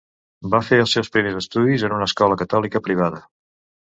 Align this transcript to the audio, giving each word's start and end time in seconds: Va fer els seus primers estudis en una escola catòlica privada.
Va 0.53 0.59
fer 0.69 0.77
els 0.85 0.93
seus 0.95 1.11
primers 1.17 1.37
estudis 1.41 1.85
en 1.89 1.93
una 1.97 2.07
escola 2.11 2.39
catòlica 2.43 2.81
privada. 2.89 3.21